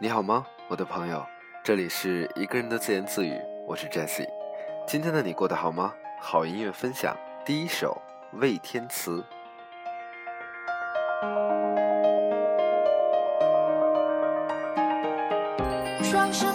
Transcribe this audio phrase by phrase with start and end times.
[0.00, 1.26] 你好吗，我的朋友？
[1.64, 4.28] 这里是一个人的自言自语，我是 Jesse。
[4.86, 5.92] 今天的你过得好吗？
[6.20, 8.00] 好音乐分享，第一首
[8.38, 9.24] 《魏天慈》。
[16.04, 16.48] 双声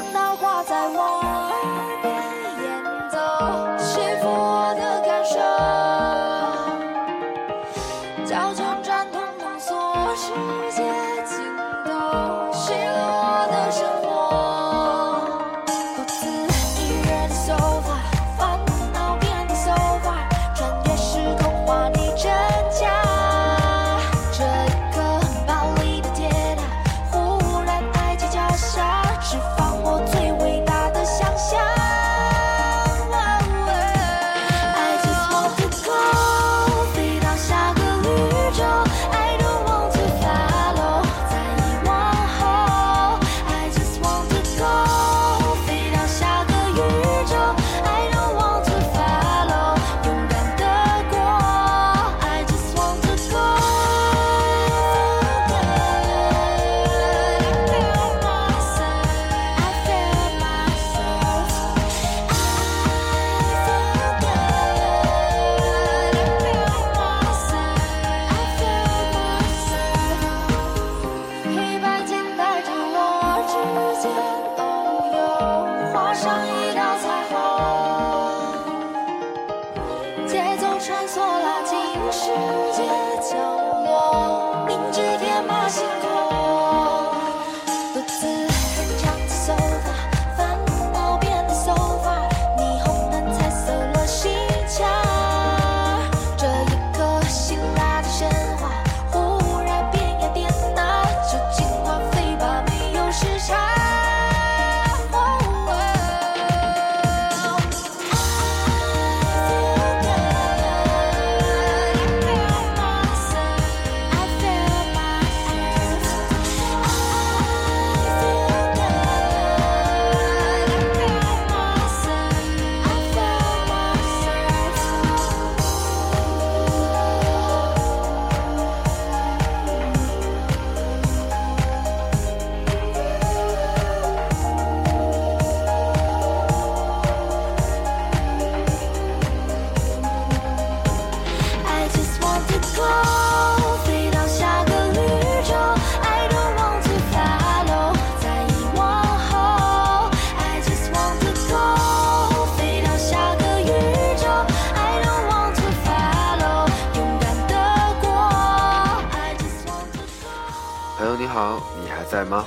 [161.33, 162.45] 好，你还在吗？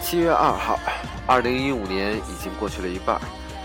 [0.00, 0.78] 七月二号，
[1.26, 3.20] 二零一五年已经过去了一半。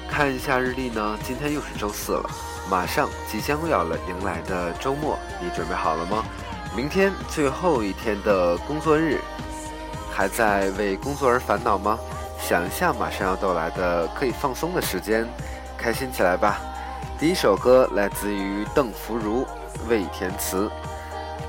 [0.10, 2.28] 看一下日历呢，今天又是周四了，
[2.68, 6.26] 马上即将要了迎来的周末，你准备好了吗？
[6.76, 9.20] 明天最后一天的工作日，
[10.12, 12.00] 还在为工作而烦恼吗？
[12.40, 15.28] 想一下马上要到来的可以放松的时间，
[15.78, 16.58] 开心起来吧！
[17.20, 19.44] 第一首歌来自于邓福如
[19.88, 20.64] 《魏填词》。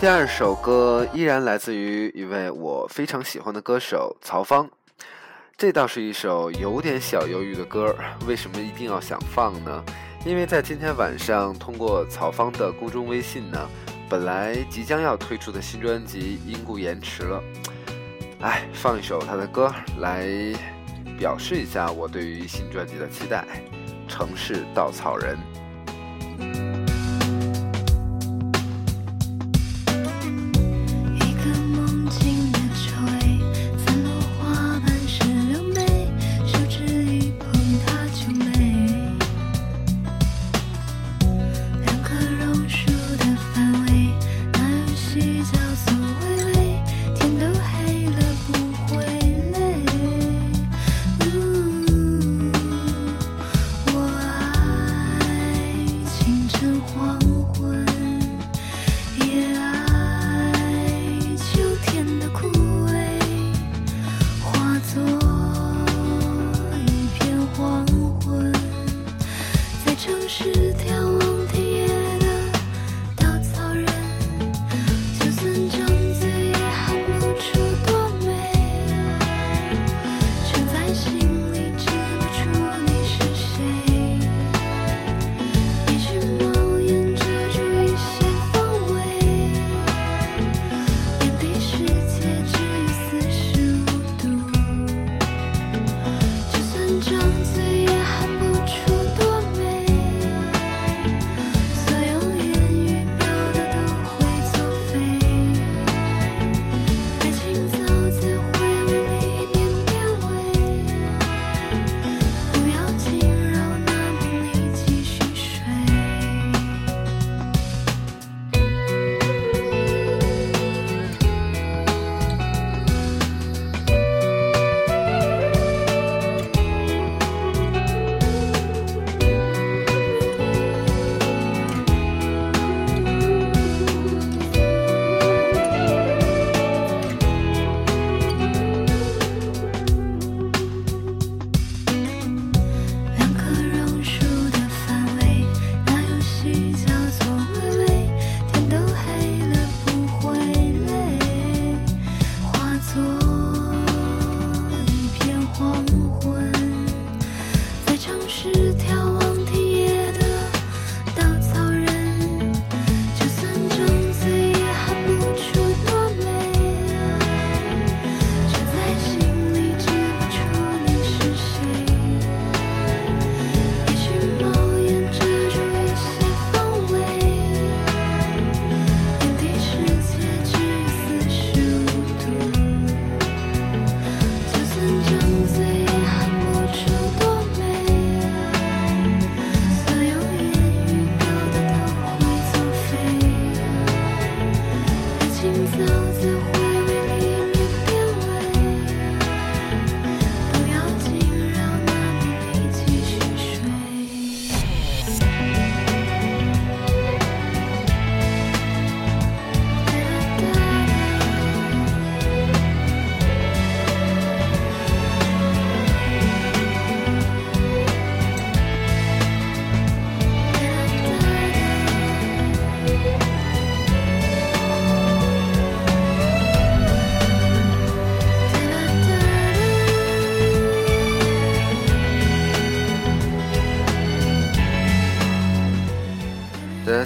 [0.02, 4.68] 第二首歌依然来自于一位我非常喜欢的歌手曹芳，
[5.56, 7.94] 这倒是一首有点小忧郁的歌。
[8.26, 9.84] 为什么一定要想放呢？
[10.26, 13.70] 因为在今天晚上通过曹芳的公众微信呢，
[14.10, 17.40] 本来即将要推出的新专辑因故延迟了。
[18.40, 20.26] 哎，放一首他的歌来
[21.16, 23.46] 表示一下我对于新专辑的期待，
[24.12, 25.36] 《城市稻草人》。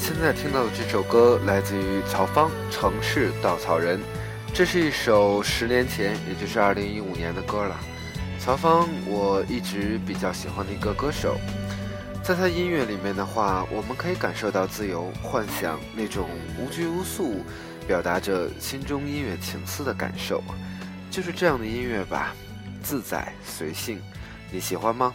[0.07, 3.99] 现在听到的这首歌来自于曹芳《城市稻草人》，
[4.55, 7.77] 这是一首十年前，也就是二零一五年的歌了。
[8.39, 11.37] 曹芳，我一直比较喜欢的一个歌手，
[12.23, 17.45] 在他音乐里面的话，我们可以感受到自由、幻想那种无拘无束，
[17.89, 20.41] 表达着心中音乐情思的感受。
[21.11, 22.33] 就是这样的音乐吧，
[22.81, 24.01] 自在随性，
[24.53, 25.13] 你喜欢吗？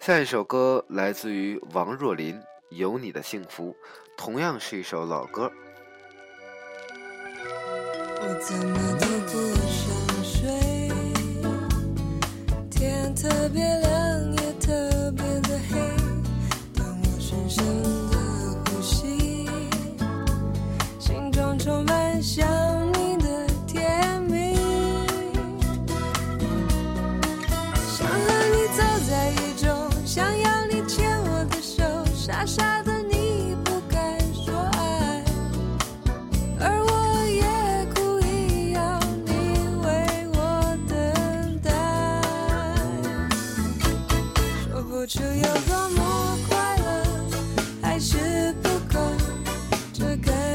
[0.00, 2.34] 下一首歌来自于王若琳，
[2.70, 3.70] 《有你的幸福》，
[4.16, 5.50] 同样是一首老歌。
[8.20, 9.32] 我怎么都不
[9.70, 9.88] 想
[10.24, 10.90] 睡，
[12.70, 13.87] 天特别亮，
[50.16, 50.47] 这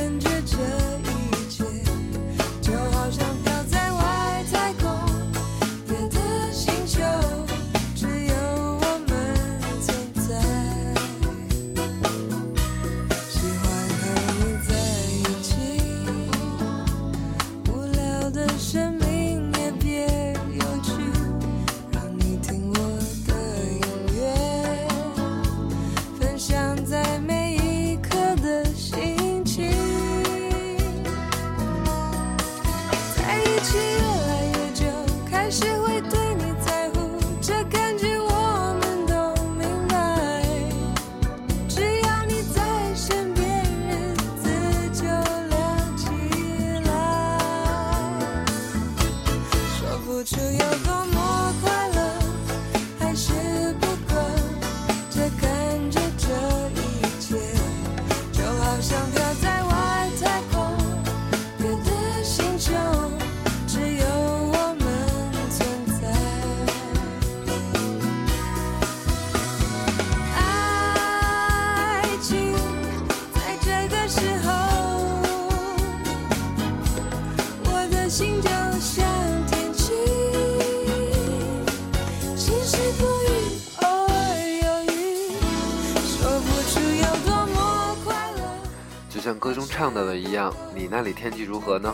[89.44, 91.94] 歌中唱到的一样，你那里天气如何呢？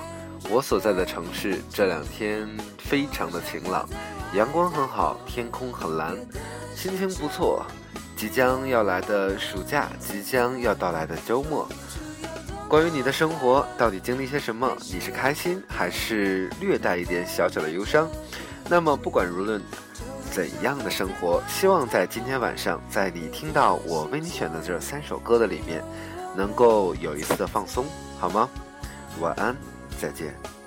[0.52, 3.90] 我所在的城市这两天非常的晴朗，
[4.36, 6.16] 阳光很好，天空很蓝，
[6.76, 7.66] 心情不错。
[8.16, 11.68] 即将要来的暑假，即将要到来的周末，
[12.68, 14.72] 关于你的生活到底经历些什么？
[14.94, 18.08] 你是开心还是略带一点小小的忧伤？
[18.70, 19.60] 那么不管无论
[20.30, 25.84] 怎样的生活，希望在今天晚上，在你听到我为你选的这三首歌的里面，
[26.36, 27.86] 能够有一次的放松，
[28.20, 28.50] 好吗？
[29.20, 29.56] 晚安，
[30.00, 30.59] 再见。